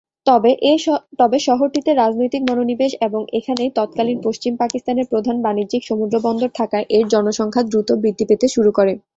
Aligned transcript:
তবে 1.19 1.37
শহরটিতে 1.41 1.91
রাজনৈতিক 1.93 2.41
মনোনিবেশ 2.49 2.91
এবং 3.01 3.21
এখানেই 3.37 3.71
তৎকালীন 3.75 4.17
পশ্চিম 4.23 4.53
পাকিস্তানের 4.57 5.09
প্রধান 5.11 5.37
বাণিজ্যিক 5.41 5.81
সমুদ্রবন্দর 5.89 6.49
থাকায় 6.59 6.85
এর 6.97 7.05
জনসংখ্যা 7.13 7.63
দ্রুত 7.63 7.89
বৃদ্ধি 8.01 8.25
পেতে 8.29 8.47
শুরু 8.55 8.71
করে। 8.77 8.93